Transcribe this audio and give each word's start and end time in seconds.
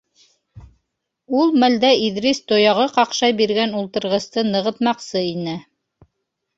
Ул 1.41 1.53
мәлдә 1.65 1.91
Иҙрис 2.07 2.41
тояғы 2.53 2.87
ҡаҡшай 2.97 3.39
биргән 3.45 3.79
ултырғысты 3.85 4.49
нығытмаҡсы 4.53 5.27
ине. 5.33 5.59